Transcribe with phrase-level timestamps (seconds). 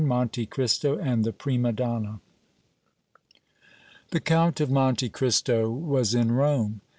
[0.03, 2.21] MONTE CRISTO AND THE PRIMA DONNA.
[4.09, 6.81] The Count of Monte Cristo was in Rome.